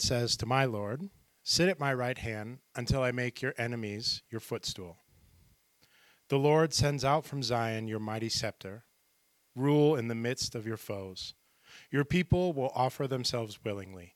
[0.00, 1.10] Says to my Lord,
[1.42, 4.98] Sit at my right hand until I make your enemies your footstool.
[6.28, 8.84] The Lord sends out from Zion your mighty scepter.
[9.56, 11.34] Rule in the midst of your foes.
[11.90, 14.14] Your people will offer themselves willingly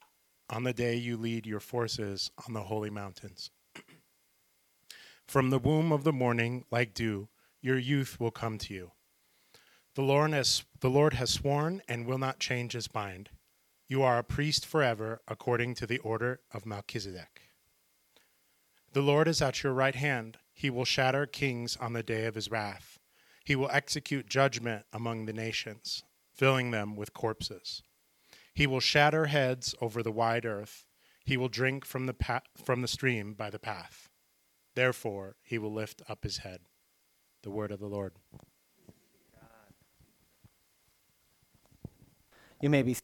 [0.49, 3.51] on the day you lead your forces on the holy mountains.
[5.27, 7.29] From the womb of the morning, like dew,
[7.61, 8.91] your youth will come to you.
[9.95, 13.29] The Lord has, the Lord has sworn and will not change his mind.
[13.87, 17.41] You are a priest forever, according to the order of Melchizedek.
[18.93, 20.37] The Lord is at your right hand.
[20.53, 22.97] He will shatter kings on the day of his wrath.
[23.43, 26.03] He will execute judgment among the nations,
[26.33, 27.83] filling them with corpses.
[28.55, 30.85] He will shatter heads over the wide earth.
[31.23, 34.09] He will drink from the, pa- from the stream by the path.
[34.73, 36.61] Therefore, he will lift up his head.
[37.43, 38.13] The word of the Lord.
[42.61, 42.95] You may be.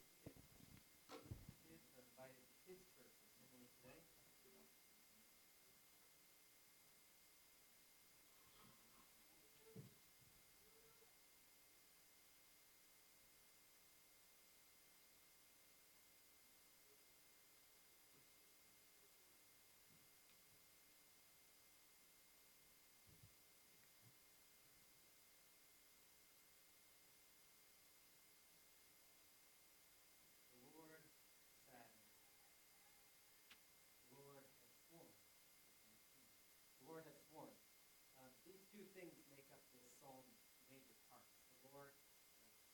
[38.92, 41.32] Things make up this psalm's major parts.
[41.64, 41.96] The Lord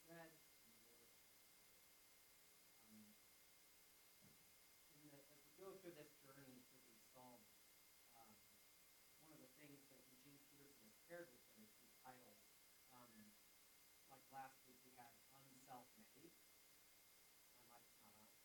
[0.10, 0.34] said,
[0.66, 1.14] and the Lord
[2.90, 3.06] um,
[5.06, 7.54] the, as we go through this journey through these psalms,
[8.18, 8.34] um,
[9.30, 12.42] one of the things that Eugene Peterson has paired with them is these titles.
[12.90, 13.14] Um,
[14.10, 16.34] like last week we had unself-made.
[17.70, 18.42] My mic's not on.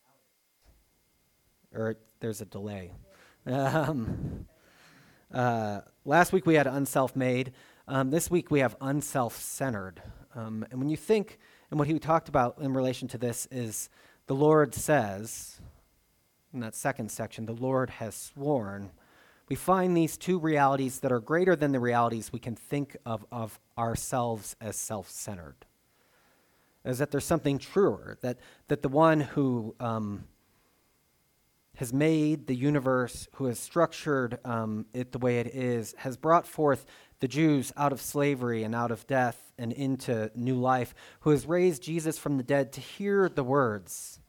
[0.00, 0.48] Now it is.
[1.76, 2.96] Or there's a delay.
[3.44, 4.48] Um,
[5.34, 7.52] uh, last week we had unself made.
[7.88, 10.00] Um, this week we have unself centered.
[10.34, 11.38] Um, and when you think,
[11.70, 13.90] and what he talked about in relation to this is
[14.26, 15.60] the Lord says,
[16.52, 18.90] in that second section, the Lord has sworn.
[19.48, 23.26] We find these two realities that are greater than the realities we can think of
[23.32, 25.56] of ourselves as self centered.
[26.84, 28.38] Is that there's something truer, that,
[28.68, 30.24] that the one who um,
[31.76, 36.46] has made the universe, who has structured um, it the way it is, has brought
[36.46, 36.86] forth
[37.20, 41.46] the Jews out of slavery and out of death and into new life, who has
[41.46, 44.20] raised Jesus from the dead to hear the words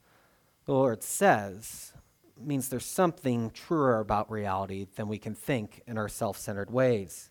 [0.66, 1.92] the Lord says,
[2.38, 7.30] means there's something truer about reality than we can think in our self centered ways.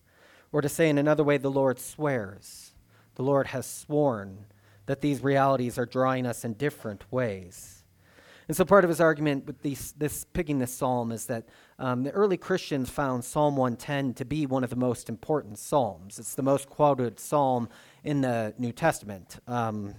[0.51, 2.73] Or to say in another way, the Lord swears.
[3.15, 4.45] The Lord has sworn
[4.85, 7.74] that these realities are drawing us in different ways.
[8.47, 11.47] And so part of his argument with these, this picking this psalm is that
[11.79, 16.19] um, the early Christians found Psalm 110 to be one of the most important psalms.
[16.19, 17.69] It's the most quoted psalm
[18.03, 19.39] in the New Testament.
[19.47, 19.95] Um,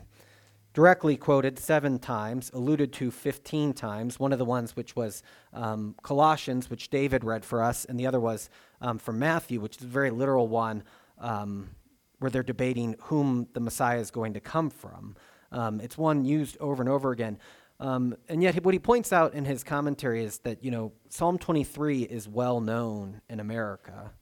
[0.77, 4.21] directly quoted seven times, alluded to 15 times.
[4.21, 5.23] One of the ones which was
[5.55, 8.51] um, Colossians, which David read for us, and the other was
[8.83, 10.85] um, from Matthew, which is a very literal one
[11.19, 11.71] um,
[12.19, 15.17] where they're debating whom the Messiah is going to come from.
[15.51, 17.39] Um, it's one used over and over again.
[17.79, 21.39] Um, and yet, what he points out in his commentary is that, you know, Psalm
[21.39, 24.13] 23 is well known in America.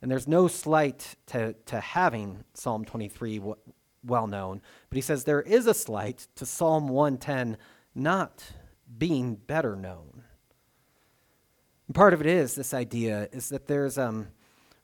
[0.00, 3.56] And there's no slight to, to having Psalm 23 w-
[4.04, 4.60] well known.
[4.90, 7.56] But he says there is a slight to Psalm 110
[7.94, 8.44] not
[8.98, 10.22] being better known.
[11.88, 13.98] And part of it is this idea is that there's.
[13.98, 14.28] Um,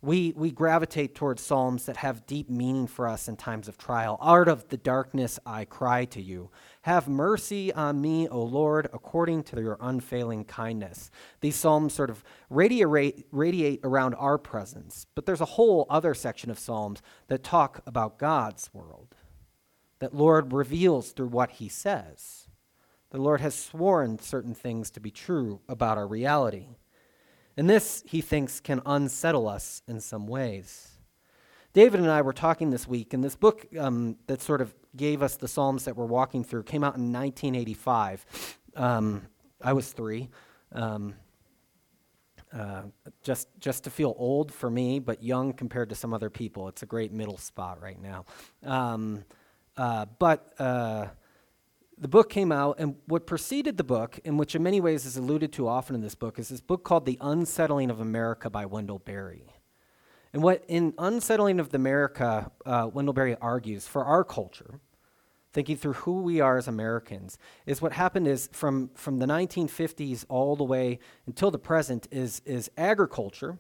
[0.02, 4.18] we, we gravitate towards psalms that have deep meaning for us in times of trial.
[4.22, 6.50] Out of the darkness I cry to you.
[6.82, 11.10] Have mercy on me, O Lord, according to your unfailing kindness.
[11.40, 16.50] These psalms sort of radiate, radiate around our presence, but there's a whole other section
[16.50, 19.14] of psalms that talk about God's world,
[19.98, 22.48] that Lord reveals through what he says.
[23.10, 26.68] The Lord has sworn certain things to be true about our reality.
[27.58, 30.92] And this, he thinks, can unsettle us in some ways.
[31.74, 35.22] David and I were talking this week, and this book um, that sort of gave
[35.22, 38.58] us the Psalms that we're walking through came out in 1985.
[38.76, 39.26] Um,
[39.62, 40.28] I was three.
[40.72, 41.14] Um,
[42.52, 42.82] uh,
[43.22, 46.66] just just to feel old for me, but young compared to some other people.
[46.68, 48.24] It's a great middle spot right now.
[48.64, 49.24] Um,
[49.76, 51.06] uh, but uh,
[51.96, 55.16] the book came out, and what preceded the book, and which in many ways is
[55.16, 58.66] alluded to often in this book, is this book called The Unsettling of America by
[58.66, 59.44] Wendell Berry.
[60.32, 64.80] And what in Unsettling of America, uh, Wendell Berry argues for our culture,
[65.52, 67.36] thinking through who we are as Americans,
[67.66, 72.40] is what happened is from, from the 1950s all the way until the present is,
[72.44, 73.58] is agriculture,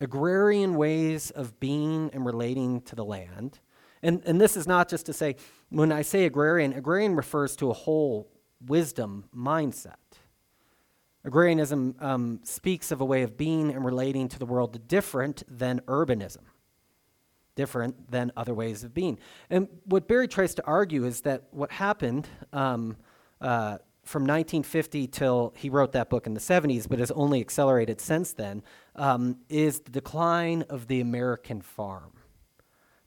[0.00, 3.58] agrarian ways of being and relating to the land.
[4.02, 5.36] And, and this is not just to say,
[5.70, 8.30] when I say agrarian, agrarian refers to a whole
[8.60, 10.05] wisdom mindset.
[11.26, 15.80] Agrarianism um, speaks of a way of being and relating to the world different than
[15.80, 16.44] urbanism
[17.56, 19.18] different than other ways of being.
[19.50, 22.96] And what Berry tries to argue is that what happened um,
[23.40, 28.00] uh, from 1950 till he wrote that book in the 70s, but has only accelerated
[28.00, 28.62] since then,
[28.94, 32.12] um, is the decline of the American farm.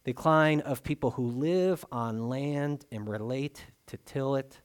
[0.03, 4.59] The decline of people who live on land and relate to till it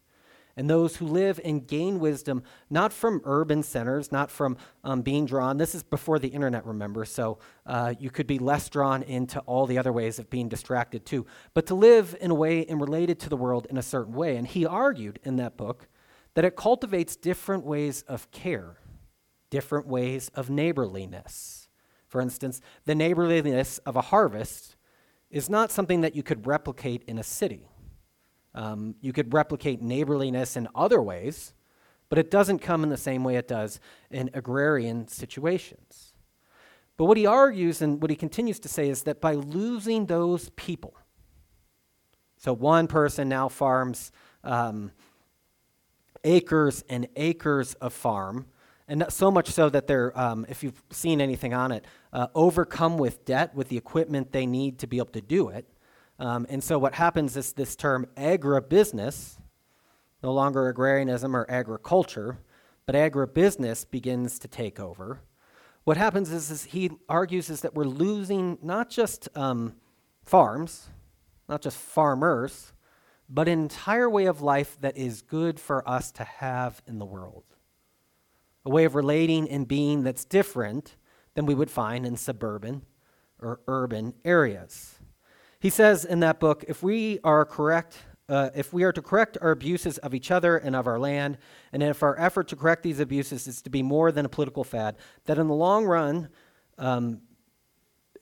[0.57, 5.27] and those who live and gain wisdom not from urban centers, not from um, being
[5.27, 5.57] drawn.
[5.57, 9.67] This is before the internet, remember, so uh, you could be less drawn into all
[9.67, 13.19] the other ways of being distracted too, but to live in a way and related
[13.21, 14.37] to the world in a certain way.
[14.37, 15.89] And he argued in that book
[16.35, 18.79] that it cultivates different ways of care,
[19.51, 21.69] different ways of neighborliness.
[22.09, 24.77] For instance, the neighborliness of a harvest
[25.31, 27.67] is not something that you could replicate in a city.
[28.55, 31.55] Um, you could replicate neighborliness in other ways,
[32.09, 33.81] but it doesn't come in the same way it does
[34.11, 36.15] in agrarian situations.
[36.97, 40.51] But what he argues and what he continues to say is that by losing those
[40.51, 40.95] people,
[42.37, 44.13] so one person now farms
[44.45, 44.93] um,
[46.23, 48.47] acres and acres of farm,
[48.87, 52.99] and so much so that they're, um, if you've seen anything on it, uh, overcome
[52.99, 55.67] with debt with the equipment they need to be able to do it.
[56.19, 59.39] Um, and so what happens is this term agribusiness,
[60.23, 62.39] no longer agrarianism or agriculture,
[62.87, 65.21] but agribusiness begins to take over.
[65.85, 69.75] What happens is, is he argues is that we're losing not just um,
[70.25, 70.89] farms,
[71.49, 72.73] not just farmers,
[73.29, 77.05] but an entire way of life that is good for us to have in the
[77.05, 77.45] world.
[78.65, 80.97] A way of relating and being that's different
[81.35, 82.83] than we would find in suburban
[83.39, 85.01] or urban areas.
[85.65, 87.97] He says in that book if we are correct,
[88.29, 91.39] uh, if we are to correct our abuses of each other and of our land,
[91.73, 94.63] and if our effort to correct these abuses is to be more than a political
[94.63, 96.29] fad, that in the long run,
[96.77, 97.23] um,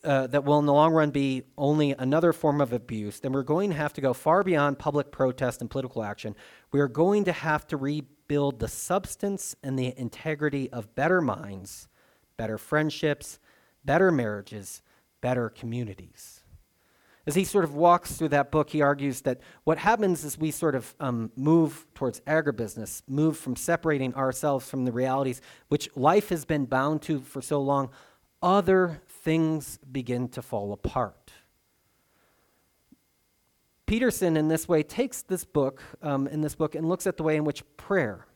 [0.05, 3.43] uh, that will in the long run be only another form of abuse, then we're
[3.43, 6.37] going to have to go far beyond public protest and political action.
[6.71, 11.89] We are going to have to rebuild the substance and the integrity of better minds,
[12.37, 13.41] better friendships,
[13.85, 14.81] better marriages,
[15.21, 16.42] better communities.
[17.25, 20.51] As he sort of walks through that book, he argues that what happens is we
[20.51, 26.31] sort of um, move towards agribusiness, move from separating ourselves from the realities which life
[26.31, 27.91] has been bound to for so long,
[28.43, 31.33] other things begin to fall apart.
[33.87, 37.23] Peterson, in this way, takes this book, um, in this book, and looks at the
[37.23, 38.27] way in which prayer,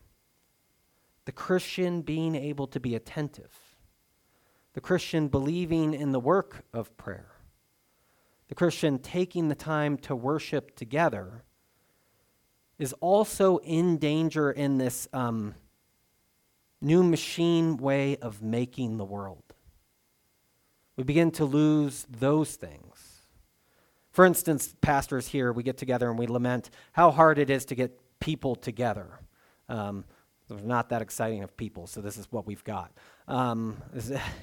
[1.25, 3.53] the Christian being able to be attentive,
[4.73, 7.31] the Christian believing in the work of prayer,
[8.47, 11.43] the Christian taking the time to worship together,
[12.79, 15.55] is also in danger in this um,
[16.79, 19.43] new machine way of making the world.
[20.95, 23.21] We begin to lose those things.
[24.11, 27.75] For instance, pastors here, we get together and we lament how hard it is to
[27.75, 29.19] get people together.
[29.69, 30.05] Um,
[30.47, 32.91] there's not that exciting of people, so this is what we've got.
[33.27, 33.77] Um,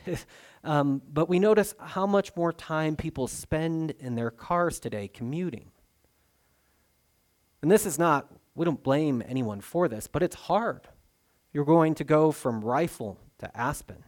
[0.64, 5.70] um, but we notice how much more time people spend in their cars today commuting.
[7.62, 10.82] And this is not, we don't blame anyone for this, but it's hard.
[11.52, 14.04] You're going to go from Rifle to Aspen,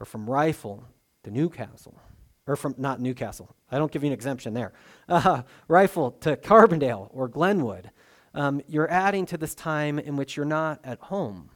[0.00, 0.84] or from Rifle
[1.24, 2.00] to New Castle,
[2.46, 4.72] or from, not New Castle, I don't give you an exemption there,
[5.08, 7.90] uh, Rifle to Carbondale or Glenwood.
[8.32, 11.50] Um, you're adding to this time in which you're not at home.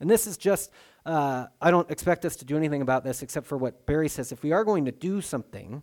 [0.00, 0.70] And this is just,
[1.06, 4.32] uh, I don't expect us to do anything about this except for what Berry says.
[4.32, 5.82] If we are going to do something,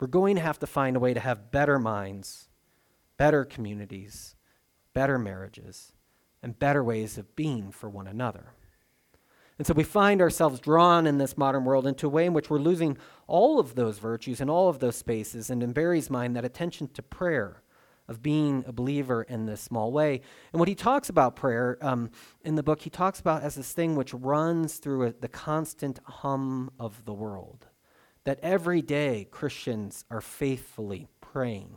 [0.00, 2.48] we're going to have to find a way to have better minds,
[3.18, 4.36] better communities,
[4.94, 5.92] better marriages,
[6.42, 8.54] and better ways of being for one another.
[9.58, 12.48] And so we find ourselves drawn in this modern world into a way in which
[12.48, 15.50] we're losing all of those virtues and all of those spaces.
[15.50, 17.62] And in Berry's mind, that attention to prayer
[18.08, 20.22] of being a believer in this small way.
[20.52, 22.10] And what he talks about prayer um,
[22.42, 26.00] in the book, he talks about as this thing which runs through a, the constant
[26.04, 27.66] hum of the world.
[28.24, 31.76] That every day Christians are faithfully praying.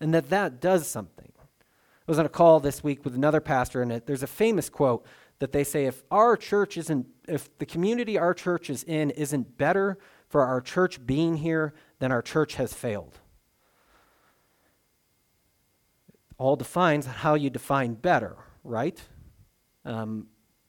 [0.00, 1.32] And that that does something.
[1.38, 4.68] I was on a call this week with another pastor, and it, there's a famous
[4.68, 5.06] quote
[5.38, 9.56] that they say if our church isn't, if the community our church is in isn't
[9.56, 13.18] better for our church being here, then our church has failed.
[16.42, 19.00] All defines how you define better, right?
[19.84, 20.26] Um,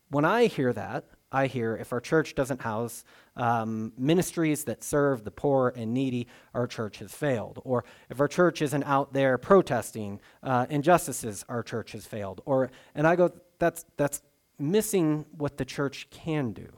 [0.09, 3.03] when I hear that, I hear if our church doesn't house
[3.35, 7.59] um, ministries that serve the poor and needy, our church has failed.
[7.63, 12.41] Or if our church isn't out there protesting uh, injustices, our church has failed.
[12.45, 14.21] Or and I go, that's that's
[14.59, 16.69] missing what the church can do.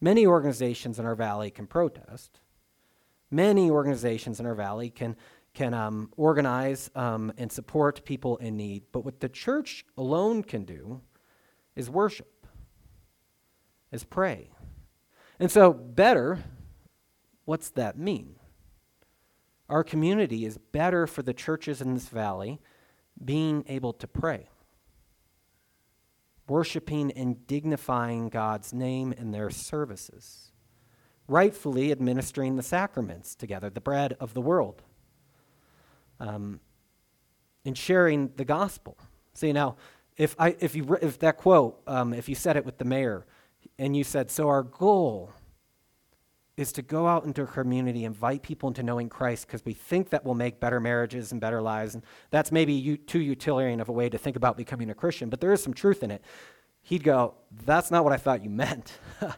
[0.00, 2.40] Many organizations in our valley can protest.
[3.30, 5.16] Many organizations in our valley can
[5.56, 8.82] can um, organize um, and support people in need.
[8.92, 11.00] But what the church alone can do
[11.74, 12.46] is worship
[13.90, 14.50] is pray.
[15.40, 16.44] And so, better,
[17.46, 18.36] what's that mean?
[19.70, 22.60] Our community is better for the churches in this valley
[23.24, 24.50] being able to pray,
[26.48, 30.52] worshiping and dignifying God's name in their services,
[31.26, 34.82] rightfully administering the sacraments together, the bread of the world,
[36.20, 36.60] um,
[37.64, 38.96] and sharing the gospel.
[39.34, 39.76] See, now,
[40.16, 43.26] if, I, if, you, if that quote, um, if you said it with the mayor,
[43.78, 45.32] and you said, So our goal
[46.56, 50.08] is to go out into a community, invite people into knowing Christ because we think
[50.10, 51.94] that will make better marriages and better lives.
[51.94, 55.40] And that's maybe too utilitarian of a way to think about becoming a Christian, but
[55.40, 56.22] there is some truth in it.
[56.82, 58.98] He'd go, That's not what I thought you meant.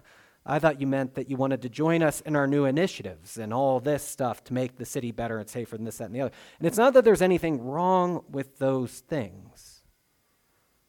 [0.48, 3.52] I thought you meant that you wanted to join us in our new initiatives and
[3.52, 6.22] all this stuff to make the city better and safer and this, that, and the
[6.22, 6.32] other.
[6.58, 9.82] And it's not that there's anything wrong with those things,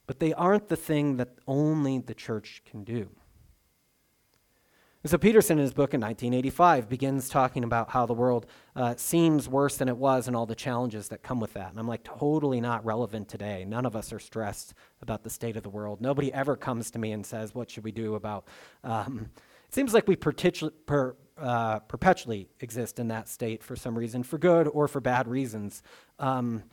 [0.07, 3.09] but they aren't the thing that only the church can do.
[5.03, 8.95] And so Peterson, in his book in 1985, begins talking about how the world uh,
[8.97, 11.69] seems worse than it was and all the challenges that come with that.
[11.69, 13.63] And I'm like, totally not relevant today.
[13.65, 16.01] None of us are stressed about the state of the world.
[16.01, 18.47] Nobody ever comes to me and says, what should we do about...
[18.85, 19.29] Um,
[19.69, 24.39] it seems like we per, uh, perpetually exist in that state for some reason, for
[24.39, 25.83] good or for bad reasons.
[26.17, 26.63] Um,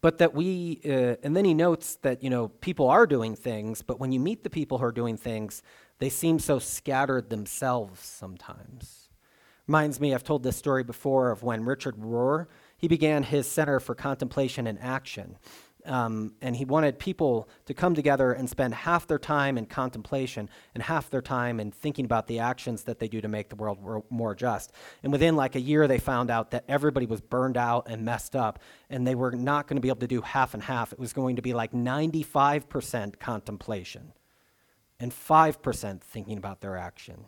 [0.00, 3.80] but that we, uh, and then he notes that, you know, people are doing things,
[3.80, 5.62] but when you meet the people who are doing things,
[5.98, 9.08] they seem so scattered themselves sometimes.
[9.68, 12.46] Reminds me, I've told this story before of when Richard Rohr,
[12.76, 15.36] he began his Center for Contemplation and Action.
[15.86, 20.48] Um, and he wanted people to come together and spend half their time in contemplation
[20.74, 23.56] and half their time in thinking about the actions that they do to make the
[23.56, 24.72] world more just.
[25.02, 28.36] And within like a year, they found out that everybody was burned out and messed
[28.36, 28.58] up,
[28.88, 30.92] and they were not going to be able to do half and half.
[30.92, 34.12] It was going to be like 95% contemplation
[34.98, 37.24] and 5% thinking about their action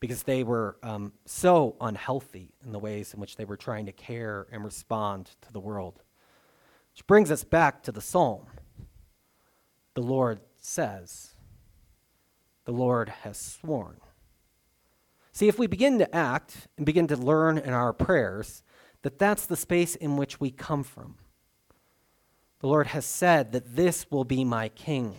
[0.00, 3.92] because they were um, so unhealthy in the ways in which they were trying to
[3.92, 6.02] care and respond to the world.
[6.96, 8.46] Which brings us back to the psalm.
[9.92, 11.34] The Lord says,
[12.64, 13.98] The Lord has sworn.
[15.30, 18.62] See, if we begin to act and begin to learn in our prayers
[19.02, 21.16] that that's the space in which we come from.
[22.60, 25.16] The Lord has said that this will be my king.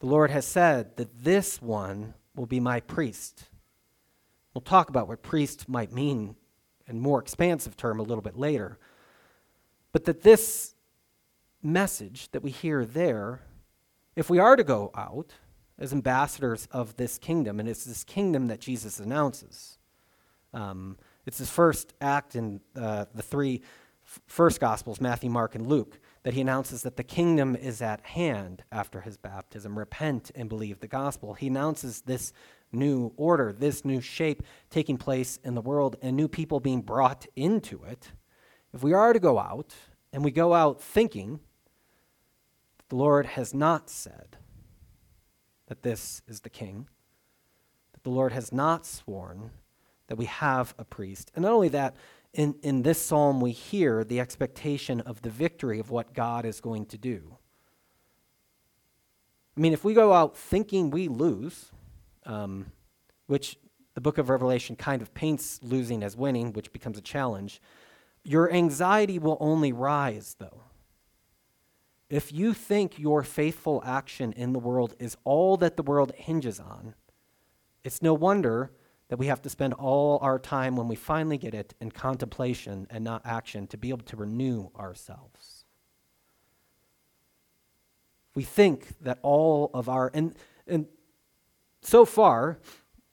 [0.00, 3.44] The Lord has said that this one will be my priest.
[4.52, 6.34] We'll talk about what priest might mean
[6.86, 8.78] in more expansive term a little bit later.
[9.92, 10.74] But that this
[11.62, 13.40] message that we hear there,
[14.16, 15.34] if we are to go out
[15.78, 19.78] as ambassadors of this kingdom, and it's this kingdom that Jesus announces,
[20.52, 23.62] um, it's his first act in uh, the three
[24.04, 28.00] f- first Gospels, Matthew, Mark, and Luke that he announces that the kingdom is at
[28.00, 29.78] hand after his baptism.
[29.78, 31.34] Repent and believe the gospel.
[31.34, 32.32] He announces this
[32.74, 37.26] new order, this new shape taking place in the world, and new people being brought
[37.36, 38.12] into it.
[38.72, 39.74] If we are to go out,
[40.12, 41.40] and we go out thinking
[42.78, 44.36] that the Lord has not said
[45.66, 46.88] that this is the king,
[47.92, 49.50] that the Lord has not sworn
[50.06, 51.96] that we have a priest, and not only that,
[52.32, 56.60] in, in this psalm, we hear the expectation of the victory of what God is
[56.60, 57.36] going to do.
[59.56, 61.70] I mean, if we go out thinking we lose,
[62.24, 62.72] um,
[63.26, 63.58] which
[63.94, 67.60] the book of Revelation kind of paints losing as winning, which becomes a challenge,
[68.24, 70.62] your anxiety will only rise, though.
[72.10, 76.60] If you think your faithful action in the world is all that the world hinges
[76.60, 76.94] on,
[77.82, 78.70] it's no wonder
[79.08, 82.86] that we have to spend all our time when we finally get it in contemplation
[82.90, 85.64] and not action to be able to renew ourselves.
[88.34, 90.34] We think that all of our, and,
[90.66, 90.86] and
[91.84, 92.58] so far,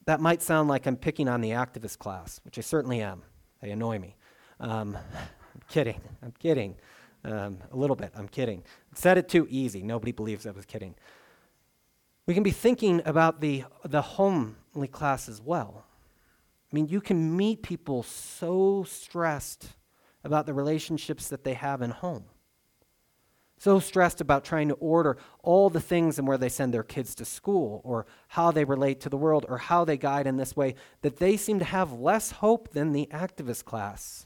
[0.05, 3.23] that might sound like I'm picking on the activist class, which I certainly am.
[3.61, 4.15] They annoy me.
[4.59, 6.01] Um, I'm kidding.
[6.23, 6.75] I'm kidding.
[7.23, 8.11] Um, a little bit.
[8.15, 8.63] I'm kidding.
[8.91, 9.83] I said it too easy.
[9.83, 10.95] Nobody believes I was kidding.
[12.25, 15.85] We can be thinking about the, the homely class as well.
[16.71, 19.67] I mean, you can meet people so stressed
[20.23, 22.25] about the relationships that they have in home.
[23.61, 27.13] So stressed about trying to order all the things and where they send their kids
[27.13, 30.55] to school, or how they relate to the world, or how they guide in this
[30.55, 34.25] way, that they seem to have less hope than the activist class,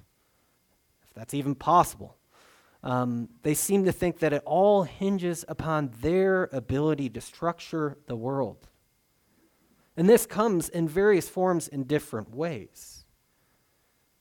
[1.03, 2.15] if that's even possible.
[2.81, 8.15] Um, they seem to think that it all hinges upon their ability to structure the
[8.15, 8.69] world.
[9.97, 13.03] And this comes in various forms in different ways.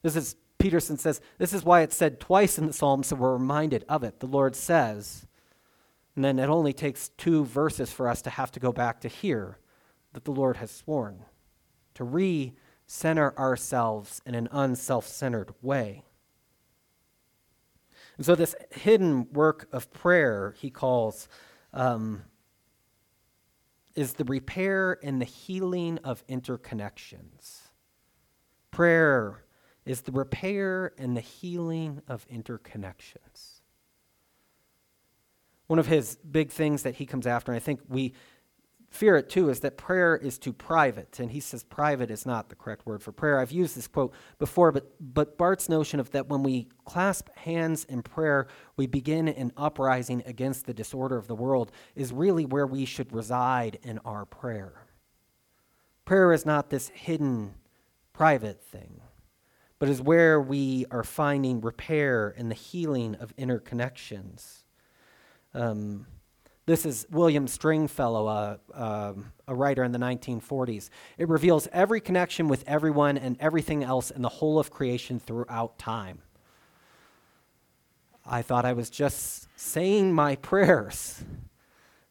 [0.02, 3.34] This is, Peterson says, this is why it's said twice in the Psalms, so we're
[3.34, 4.20] reminded of it.
[4.20, 5.26] The Lord says,
[6.16, 9.08] and then it only takes two verses for us to have to go back to
[9.08, 9.58] hear
[10.14, 11.26] that the Lord has sworn
[11.92, 12.54] to re
[12.86, 16.06] center ourselves in an unself centered way.
[18.16, 21.28] And so, this hidden work of prayer, he calls
[21.74, 22.22] um,
[23.94, 27.68] is the repair and the healing of interconnections.
[28.70, 29.43] Prayer
[29.84, 33.60] is the repair and the healing of interconnections.
[35.66, 38.14] One of his big things that he comes after, and I think we
[38.94, 41.18] fear it too is that prayer is too private.
[41.18, 43.40] And he says private is not the correct word for prayer.
[43.40, 47.84] I've used this quote before, but, but Barth's notion of that when we clasp hands
[47.84, 52.68] in prayer, we begin an uprising against the disorder of the world is really where
[52.68, 54.86] we should reside in our prayer.
[56.04, 57.54] Prayer is not this hidden,
[58.12, 59.00] private thing,
[59.78, 64.62] but is where we are finding repair and the healing of interconnections.
[65.52, 66.06] Um,
[66.66, 70.88] this is William Stringfellow, a, um, a writer in the 1940s.
[71.18, 75.78] It reveals every connection with everyone and everything else in the whole of creation throughout
[75.78, 76.22] time.
[78.24, 81.22] I thought I was just saying my prayers.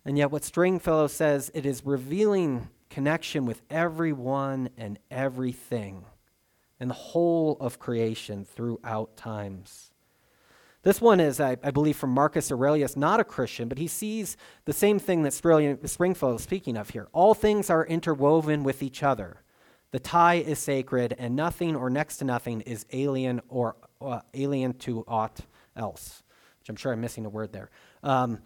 [0.05, 6.05] And yet, what Stringfellow says, it is revealing connection with everyone and everything
[6.83, 9.93] in the whole of creation throughout times.
[10.81, 14.35] This one is, I, I, believe, from Marcus Aurelius, not a Christian, but he sees
[14.65, 17.07] the same thing that Stringfellow is speaking of here.
[17.13, 19.43] All things are interwoven with each other.
[19.91, 24.73] The tie is sacred, and nothing or next to nothing is alien or uh, alien
[24.79, 25.39] to aught
[25.77, 26.21] else.
[26.59, 27.69] Which I'm sure I'm missing a word there.
[28.03, 28.41] Um,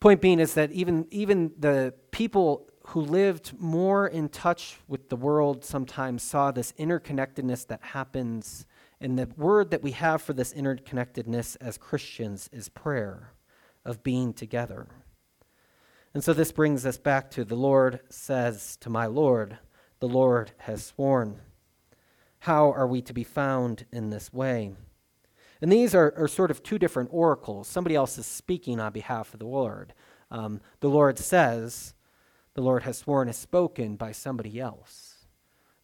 [0.00, 5.16] point being is that even even the people who lived more in touch with the
[5.16, 8.66] world sometimes saw this interconnectedness that happens
[9.00, 13.32] and the word that we have for this interconnectedness as Christians is prayer,
[13.84, 14.88] of being together.
[16.14, 19.58] And so this brings us back to the Lord says to my Lord,
[20.00, 21.40] the Lord has sworn.
[22.40, 24.72] How are we to be found in this way?
[25.60, 27.68] And these are, are sort of two different oracles.
[27.68, 29.92] Somebody else is speaking on behalf of the Lord.
[30.30, 31.94] Um, the Lord says,
[32.58, 35.28] the Lord has sworn is spoken by somebody else.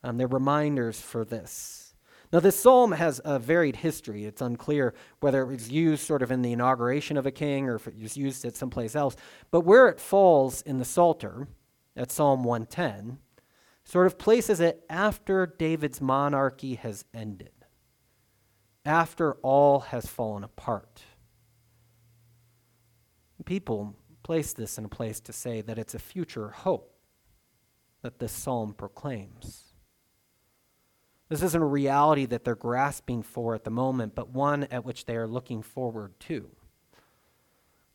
[0.02, 1.94] Um, they're reminders for this.
[2.32, 4.24] Now, this psalm has a varied history.
[4.24, 7.76] It's unclear whether it was used sort of in the inauguration of a king or
[7.76, 9.14] if it was used at someplace else.
[9.52, 11.46] But where it falls in the Psalter,
[11.96, 13.18] at Psalm 110,
[13.84, 17.52] sort of places it after David's monarchy has ended,
[18.84, 21.02] after all has fallen apart.
[23.44, 26.92] People place this in a place to say that it's a future hope
[28.02, 29.72] that this psalm proclaims.
[31.28, 35.06] This isn't a reality that they're grasping for at the moment, but one at which
[35.06, 36.50] they are looking forward to.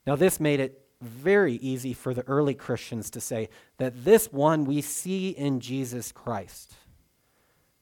[0.07, 4.65] Now, this made it very easy for the early Christians to say that this one
[4.65, 6.73] we see in Jesus Christ.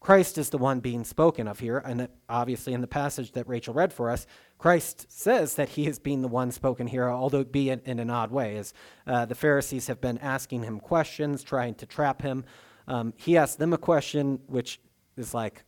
[0.08, 3.74] Christ is the one being spoken of here, and obviously in the passage that Rachel
[3.74, 4.26] read for us,
[4.58, 8.00] Christ says that he is being the one spoken here, although it be in, in
[8.00, 8.74] an odd way, as
[9.06, 12.46] uh, the Pharisees have been asking him questions, trying to trap him.
[12.88, 14.80] Um, he asked them a question which
[15.18, 15.66] is like,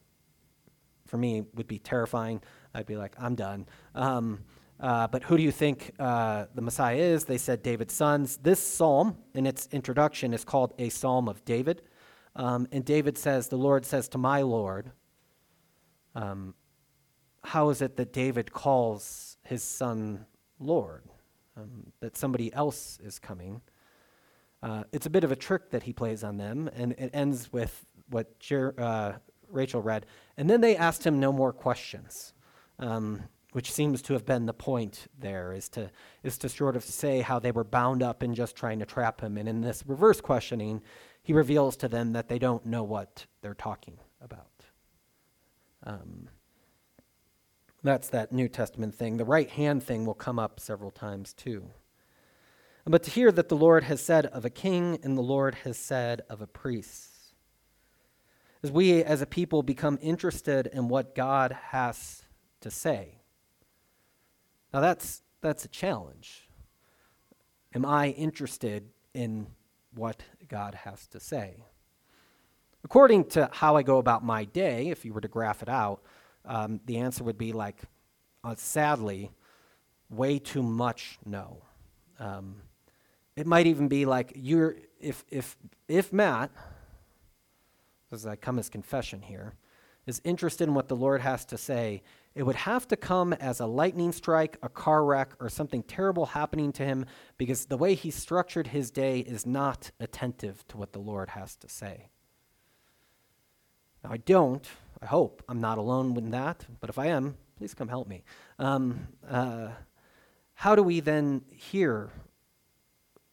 [1.06, 2.42] for me, would be terrifying.
[2.74, 3.66] I'd be like, I'm done.
[3.94, 4.46] Um,
[4.80, 7.26] uh, but who do you think uh, the Messiah is?
[7.26, 8.38] They said David's sons.
[8.38, 11.82] This psalm, in its introduction, is called a psalm of David.
[12.40, 14.92] Um, and David says, The Lord says to my Lord,
[16.16, 16.56] um,
[17.44, 20.26] How is it that David calls his son
[20.58, 21.04] Lord?
[21.58, 23.60] Um, that somebody else is coming.
[24.64, 27.52] Uh, it's a bit of a trick that he plays on them, and it ends
[27.52, 29.14] with what Jer- uh,
[29.50, 30.06] Rachel read.
[30.38, 32.34] And then they asked him no more questions,
[32.78, 35.92] um, which seems to have been the point there, is to,
[36.24, 39.20] is to sort of say how they were bound up in just trying to trap
[39.20, 39.38] him.
[39.38, 40.82] And in this reverse questioning,
[41.30, 44.64] he reveals to them that they don't know what they're talking about.
[45.84, 46.28] Um,
[47.84, 49.18] that's that New Testament thing.
[49.18, 51.70] The right hand thing will come up several times too.
[52.84, 55.78] But to hear that the Lord has said of a king and the Lord has
[55.78, 57.12] said of a priest.
[58.64, 62.24] as we as a people become interested in what God has
[62.62, 63.20] to say.
[64.74, 66.50] Now that's that's a challenge.
[67.76, 69.46] Am I interested in
[69.94, 71.64] what God has to say?
[72.84, 76.02] According to how I go about my day, if you were to graph it out,
[76.46, 77.82] um, the answer would be like,
[78.44, 79.32] uh, sadly,
[80.10, 81.62] way too much no.
[82.20, 82.62] Um,
[83.36, 85.56] it might even be like you're if if
[85.88, 86.52] if Matt,
[88.12, 89.54] as I come as confession here,
[90.06, 92.02] is interested in what the Lord has to say,
[92.40, 96.28] it would have to come as a lightning strike, a car wreck, or something terrible
[96.28, 97.06] happening to him
[97.38, 101.58] because the way he structured his day is not attentive to what the Lord has
[101.58, 102.08] to say.
[104.02, 104.66] Now, I don't,
[105.02, 108.24] I hope I'm not alone in that, but if I am, please come help me.
[108.58, 109.72] Um, uh,
[110.54, 112.10] how do we then hear?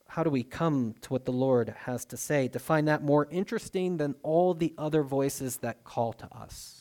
[0.08, 3.28] How do we come to what the Lord has to say to find that more
[3.30, 6.75] interesting than all the other voices that call to us?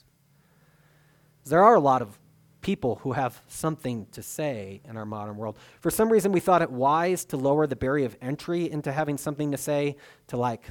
[1.45, 2.19] There are a lot of
[2.61, 5.57] people who have something to say in our modern world.
[5.79, 9.17] For some reason, we thought it wise to lower the barrier of entry into having
[9.17, 10.63] something to say to like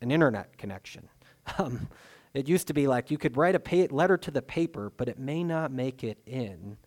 [0.00, 1.08] an internet connection.
[1.58, 1.88] Um,
[2.34, 5.18] it used to be like you could write a letter to the paper, but it
[5.18, 6.78] may not make it in,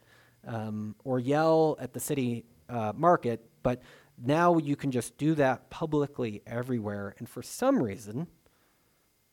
[0.47, 3.81] um, or yell at the city uh, market, but
[4.17, 7.15] now you can just do that publicly everywhere.
[7.19, 8.27] And for some reason,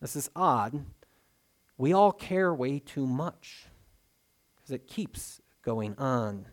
[0.01, 0.85] this is odd,
[1.77, 3.67] we all care way too much
[4.55, 6.47] because it keeps going on.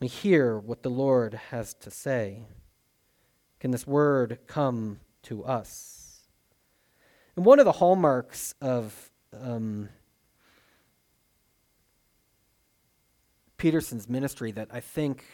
[0.00, 2.46] We hear what the Lord has to say.
[3.58, 6.22] Can this word come to us?
[7.36, 9.88] And one of the hallmarks of um,
[13.56, 15.24] Peterson's ministry that I think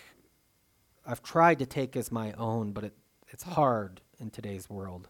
[1.07, 2.93] I've tried to take as my own, but it,
[3.29, 5.09] it's hard in today's world,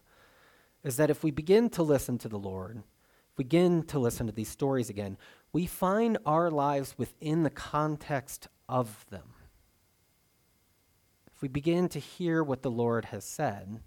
[0.83, 2.83] is that if we begin to listen to the Lord,
[3.37, 5.17] begin to listen to these stories again,
[5.53, 9.33] we find our lives within the context of them.
[11.33, 13.79] If we begin to hear what the Lord has said,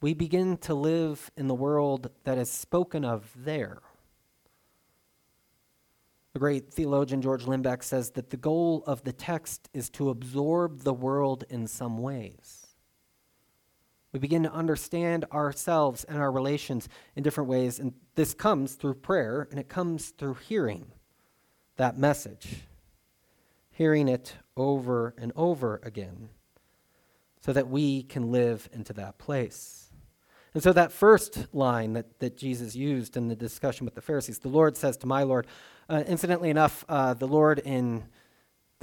[0.00, 3.82] we begin to live in the world that is spoken of there.
[6.32, 10.80] The great theologian George Lindbeck says that the goal of the text is to absorb
[10.80, 12.63] the world in some ways.
[14.14, 18.94] We begin to understand ourselves and our relations in different ways, and this comes through
[18.94, 20.86] prayer and it comes through hearing
[21.78, 22.60] that message,
[23.72, 26.28] hearing it over and over again,
[27.40, 29.90] so that we can live into that place.
[30.54, 34.38] And so, that first line that, that Jesus used in the discussion with the Pharisees,
[34.38, 35.48] the Lord says to my Lord,
[35.88, 38.04] uh, incidentally enough, uh, the Lord in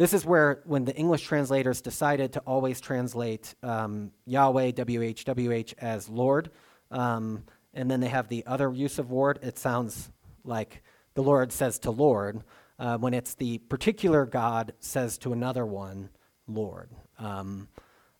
[0.01, 5.73] this is where, when the English translators decided to always translate um, Yahweh, WH, WH
[5.77, 6.49] as Lord,
[6.89, 7.43] um,
[7.75, 10.09] and then they have the other use of word, it sounds
[10.43, 10.81] like
[11.13, 12.43] the Lord says to Lord,
[12.79, 16.09] uh, when it's the particular God says to another one,
[16.47, 16.89] Lord.
[17.19, 17.69] Um,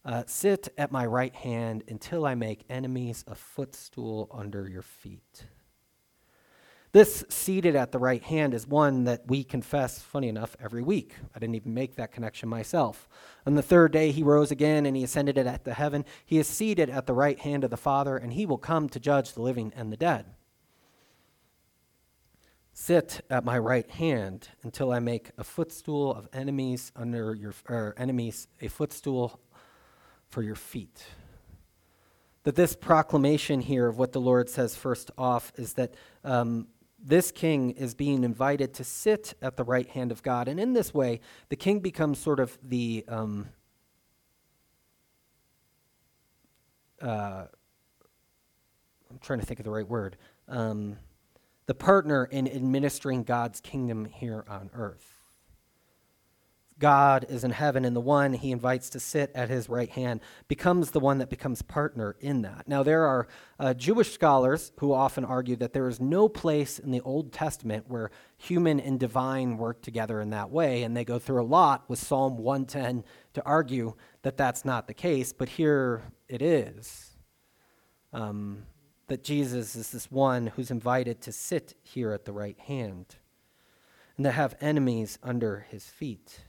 [0.05, 5.47] uh, sit at my right hand until I make enemies a footstool under your feet.
[6.93, 11.15] This seated at the right hand is one that we confess, funny enough, every week.
[11.33, 13.07] I didn't even make that connection myself.
[13.45, 16.03] On the third day, he rose again and he ascended it at the heaven.
[16.25, 18.99] He is seated at the right hand of the Father, and he will come to
[18.99, 20.25] judge the living and the dead.
[22.73, 27.95] Sit at my right hand until I make a footstool of enemies under your or
[27.97, 29.39] enemies a footstool
[30.27, 31.05] for your feet.
[32.43, 36.67] That this proclamation here of what the Lord says first off is that um,
[37.03, 40.47] this king is being invited to sit at the right hand of God.
[40.47, 43.03] And in this way, the king becomes sort of the.
[43.07, 43.49] Um,
[47.01, 47.45] uh,
[49.09, 50.17] I'm trying to think of the right word.
[50.47, 50.97] Um,
[51.65, 55.10] the partner in administering God's kingdom here on earth.
[56.81, 60.19] God is in heaven, and the one he invites to sit at his right hand
[60.47, 62.67] becomes the one that becomes partner in that.
[62.67, 63.27] Now, there are
[63.59, 67.85] uh, Jewish scholars who often argue that there is no place in the Old Testament
[67.87, 71.87] where human and divine work together in that way, and they go through a lot
[71.87, 73.03] with Psalm 110
[73.35, 77.11] to argue that that's not the case, but here it is.
[78.11, 78.63] Um,
[79.07, 83.17] that Jesus is this one who's invited to sit here at the right hand
[84.17, 86.39] and to have enemies under his feet.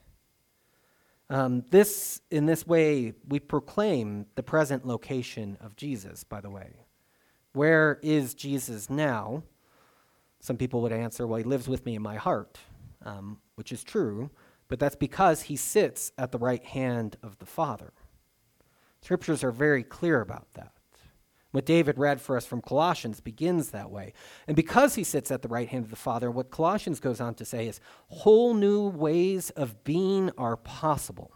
[1.33, 6.75] Um, this, in this way, we proclaim the present location of Jesus, by the way.
[7.55, 9.43] Where is Jesus now?
[10.41, 12.59] Some people would answer, well, he lives with me in my heart,
[13.03, 14.29] um, which is true,
[14.69, 17.95] but that's because he sits at the right hand of the Father.
[19.01, 20.73] Scriptures are very clear about that.
[21.53, 24.15] What David read for us from Colossians begins that way.
[24.47, 27.35] And because he sits at the right hand of the Father, what Colossians goes on
[27.35, 31.33] to say is whole new ways of being are possible.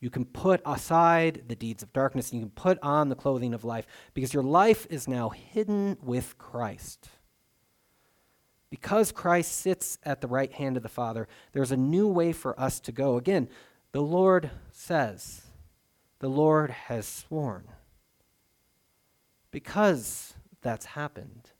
[0.00, 3.54] You can put aside the deeds of darkness and you can put on the clothing
[3.54, 7.08] of life because your life is now hidden with Christ.
[8.68, 12.58] Because Christ sits at the right hand of the Father, there's a new way for
[12.58, 13.16] us to go.
[13.16, 13.48] Again,
[13.92, 15.42] the Lord says,
[16.18, 17.68] the Lord has sworn.
[19.52, 21.50] Because that's happened,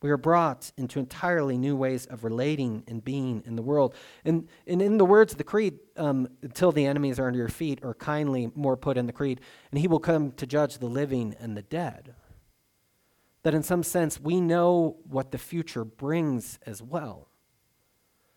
[0.00, 3.94] we are brought into entirely new ways of relating and being in the world.
[4.24, 7.48] And, and in the words of the Creed, um, until the enemies are under your
[7.48, 10.86] feet, or kindly more put in the Creed, and he will come to judge the
[10.86, 12.14] living and the dead.
[13.44, 17.28] That in some sense, we know what the future brings as well.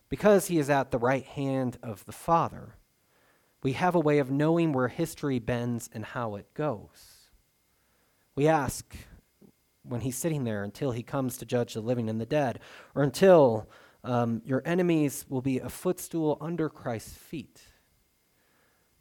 [0.09, 2.75] Because he is at the right hand of the Father,
[3.61, 7.16] we have a way of knowing where history bends and how it goes.
[8.37, 8.95] We ask,
[9.81, 12.59] when he's sitting there until he comes to judge the living and the dead,
[12.93, 13.67] or until
[14.03, 17.63] um, your enemies will be a footstool under Christ's feet.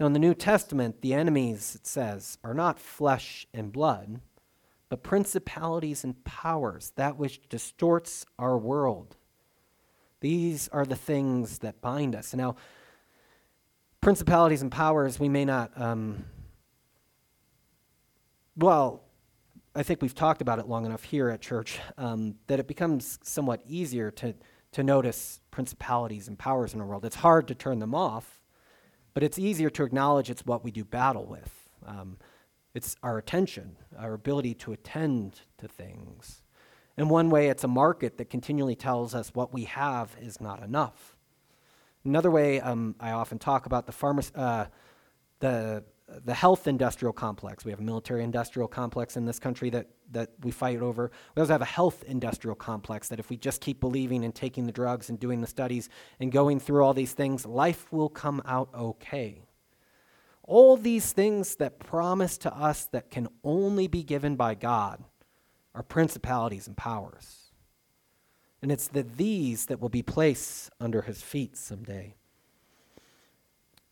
[0.01, 4.21] Now, in the New Testament, the enemies, it says, are not flesh and blood,
[4.89, 9.17] but principalities and powers, that which distorts our world.
[10.21, 12.33] These are the things that bind us.
[12.33, 12.57] Now,
[14.01, 16.25] principalities and powers, we may not, um,
[18.57, 19.03] well,
[19.77, 23.19] I think we've talked about it long enough here at church um, that it becomes
[23.23, 24.35] somewhat easier to,
[24.73, 27.05] to notice principalities and powers in the world.
[27.05, 28.41] It's hard to turn them off,
[29.13, 31.69] but it's easier to acknowledge it's what we do battle with.
[31.85, 32.17] Um,
[32.75, 36.43] it's our attention, our ability to attend to things.
[36.97, 40.63] In one way, it's a market that continually tells us what we have is not
[40.63, 41.19] enough.
[42.03, 44.67] Another way, um, I often talk about the, pharma- uh,
[45.41, 47.65] the the health industrial complex.
[47.65, 51.11] We have a military industrial complex in this country that, that we fight over.
[51.35, 54.67] We also have a health industrial complex that if we just keep believing and taking
[54.67, 55.89] the drugs and doing the studies
[56.21, 59.43] and going through all these things, life will come out okay.
[60.45, 65.03] All these things that promise to us that can only be given by God
[65.75, 67.47] are principalities and powers.
[68.63, 72.15] And it's the these that will be placed under his feet someday.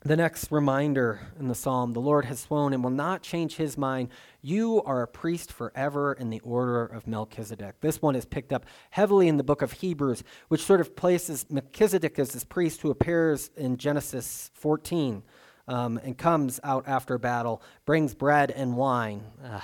[0.06, 3.78] The next reminder in the psalm the Lord has sworn and will not change his
[3.78, 4.10] mind.
[4.42, 7.76] You are a priest forever in the order of Melchizedek.
[7.80, 11.46] This one is picked up heavily in the book of Hebrews, which sort of places
[11.48, 15.22] Melchizedek as this priest who appears in Genesis 14
[15.68, 19.22] um, and comes out after battle, brings bread and wine.
[19.42, 19.60] Uh,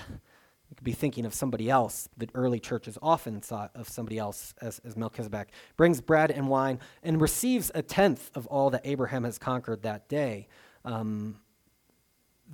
[0.70, 2.08] you could be thinking of somebody else.
[2.16, 5.48] The early churches often thought of somebody else as, as Melchizedek.
[5.76, 10.08] Brings bread and wine and receives a tenth of all that Abraham has conquered that
[10.08, 10.46] day.
[10.84, 11.40] Um,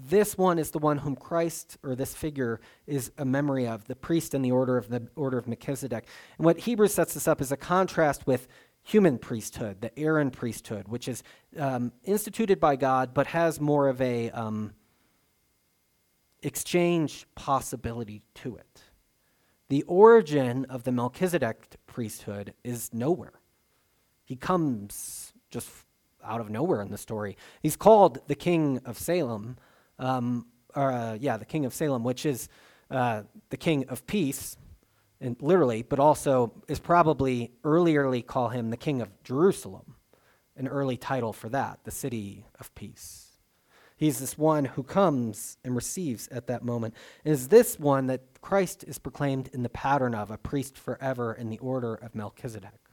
[0.09, 3.97] this one is the one whom Christ, or this figure, is a memory of, the
[3.97, 6.07] priest in the order of the order of Melchizedek.
[6.39, 8.49] And what Hebrews sets this up is a contrast with
[8.83, 11.23] human priesthood, the Aaron priesthood, which is
[11.59, 14.73] um, instituted by God but has more of a um,
[16.43, 18.83] exchange possibility to it.
[19.69, 23.41] The origin of the Melchizedek priesthood is nowhere.
[24.25, 25.69] He comes just
[26.23, 27.37] out of nowhere in the story.
[27.63, 29.57] He's called the king of Salem,
[29.99, 32.49] um, or uh, yeah, the king of Salem, which is
[32.91, 34.57] uh, the king of peace,
[35.21, 39.97] and literally, but also is probably earlierly call him the king of Jerusalem,
[40.57, 43.26] an early title for that, the city of peace.
[43.97, 46.95] He's this one who comes and receives at that moment.
[47.25, 51.33] It is this one that Christ is proclaimed in the pattern of a priest forever
[51.33, 52.91] in the order of Melchizedek.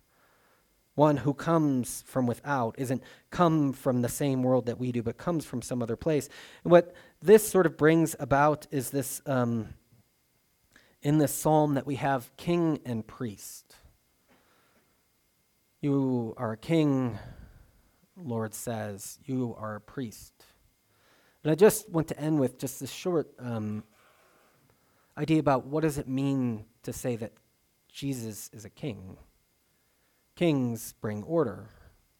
[0.95, 5.17] One who comes from without, isn't come from the same world that we do, but
[5.17, 6.29] comes from some other place.
[6.63, 9.69] And what this sort of brings about is this um,
[11.01, 13.75] in this psalm that we have king and priest.
[15.81, 17.19] You are a king,
[18.15, 19.19] Lord says.
[19.25, 20.45] You are a priest.
[21.43, 23.83] And I just want to end with just this short um,
[25.17, 27.33] idea about what does it mean to say that
[27.91, 29.17] Jesus is a king.
[30.35, 31.69] Kings bring order.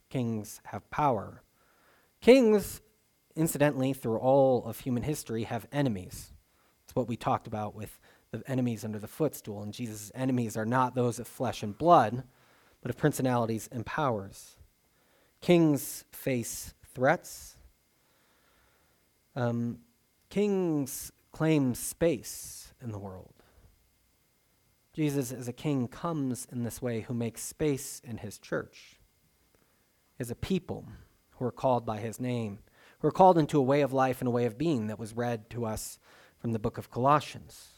[0.10, 1.42] Kings have power.
[2.22, 2.82] Kings,
[3.36, 6.32] incidentally, through all of human history, have enemies.
[6.84, 8.00] It's what we talked about with
[8.32, 9.64] the enemies under the footstool.
[9.64, 12.24] And Jesus' enemies are not those of flesh and blood,
[12.82, 14.58] but of principalities and powers.
[15.42, 17.53] Kings face threats,
[19.36, 19.80] um,
[20.30, 23.34] kings claim space in the world.
[24.94, 29.00] Jesus, as a king, comes in this way who makes space in his church.
[30.20, 30.88] As a people
[31.32, 32.60] who are called by his name,
[33.00, 35.16] who are called into a way of life and a way of being that was
[35.16, 35.98] read to us
[36.38, 37.70] from the book of Colossians.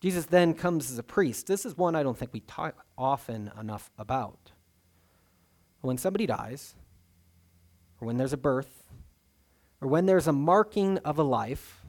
[0.00, 1.46] Jesus then comes as a priest.
[1.46, 4.52] This is one I don't think we talk often enough about.
[5.82, 6.74] When somebody dies,
[8.00, 8.84] or when there's a birth,
[9.80, 11.84] or when there's a marking of a life,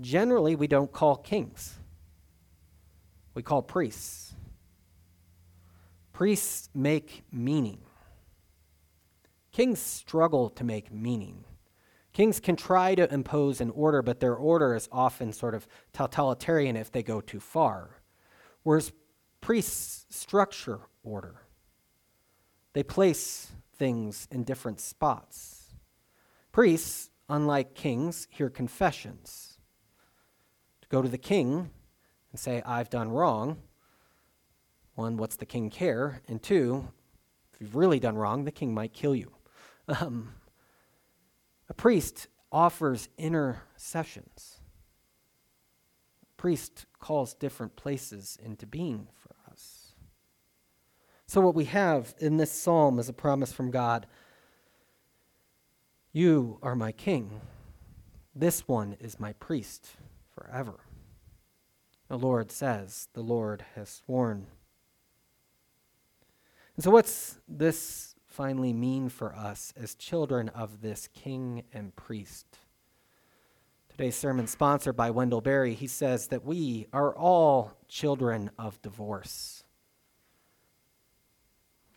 [0.00, 1.78] generally we don't call kings.
[3.34, 4.34] We call priests.
[6.12, 7.80] Priests make meaning.
[9.52, 11.44] Kings struggle to make meaning.
[12.12, 16.76] Kings can try to impose an order, but their order is often sort of totalitarian
[16.76, 18.02] if they go too far.
[18.62, 18.92] Whereas
[19.40, 21.42] priests structure order,
[22.72, 25.59] they place things in different spots.
[26.52, 29.58] Priests, unlike kings, hear confessions.
[30.82, 31.70] To go to the king
[32.32, 33.58] and say, I've done wrong,
[34.94, 36.20] one, what's the king care?
[36.28, 36.88] And two,
[37.52, 39.32] if you've really done wrong, the king might kill you.
[39.88, 40.34] Um,
[41.68, 44.60] a priest offers intercessions.
[46.22, 49.94] A priest calls different places into being for us.
[51.26, 54.06] So, what we have in this psalm is a promise from God
[56.12, 57.40] You are my king.
[58.34, 59.90] This one is my priest
[60.34, 60.80] forever.
[62.08, 64.48] The Lord says, The Lord has sworn.
[66.74, 72.58] And so, what's this finally mean for us as children of this king and priest?
[73.88, 79.62] Today's sermon, sponsored by Wendell Berry, he says that we are all children of divorce.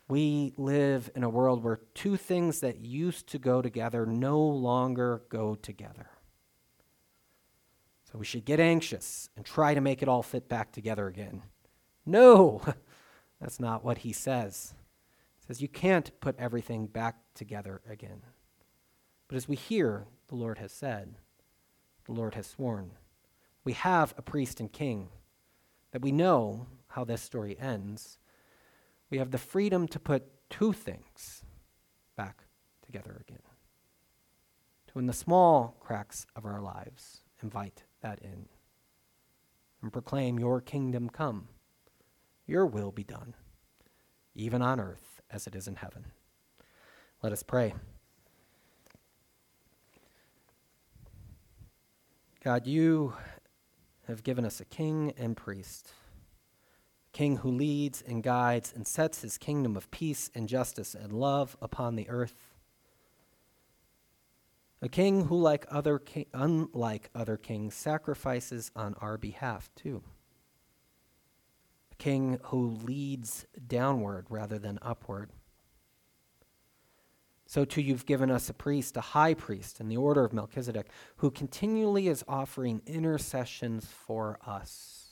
[0.08, 5.22] We live in a world where two things that used to go together no longer
[5.30, 6.10] go together.
[8.10, 11.42] So we should get anxious and try to make it all fit back together again.
[12.04, 12.62] No,
[13.40, 14.74] that's not what he says
[15.40, 18.22] He says you can't put everything back together again.
[19.26, 21.14] But as we hear, the Lord has said,
[22.04, 22.92] the Lord has sworn.
[23.64, 25.08] We have a priest and king
[25.92, 28.18] that we know how this story ends.
[29.14, 31.44] We have the freedom to put two things
[32.16, 32.46] back
[32.84, 33.44] together again.
[34.88, 38.46] To, in the small cracks of our lives, invite that in
[39.80, 41.46] and proclaim, Your kingdom come,
[42.44, 43.36] your will be done,
[44.34, 46.06] even on earth as it is in heaven.
[47.22, 47.72] Let us pray.
[52.42, 53.14] God, you
[54.08, 55.92] have given us a king and priest,
[57.14, 61.56] king who leads and guides and sets his kingdom of peace and justice and love
[61.62, 62.34] upon the earth.
[64.82, 70.02] A king who, like other ki- unlike other kings, sacrifices on our behalf too
[71.94, 75.30] a king who leads downward rather than upward.
[77.46, 80.88] So, too, you've given us a priest, a high priest in the order of Melchizedek,
[81.18, 85.03] who continually is offering intercessions for us.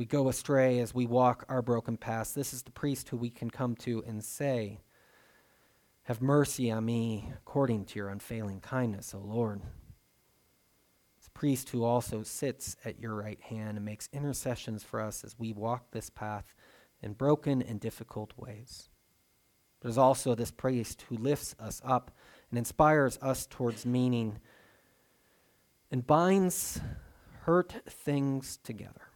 [0.00, 3.28] We go astray, as we walk our broken paths, this is the priest who we
[3.28, 4.80] can come to and say,
[6.04, 9.60] Have mercy on me according to your unfailing kindness, O Lord
[11.18, 15.38] This priest who also sits at your right hand and makes intercessions for us as
[15.38, 16.54] we walk this path
[17.02, 18.88] in broken and difficult ways.
[19.82, 22.10] There's also this priest who lifts us up
[22.48, 24.38] and inspires us towards meaning
[25.90, 26.80] and binds
[27.42, 29.09] hurt things together.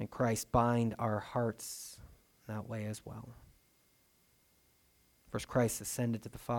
[0.00, 1.98] May Christ bind our hearts
[2.48, 3.34] that way as well.
[5.30, 6.58] First, Christ ascended to the Father.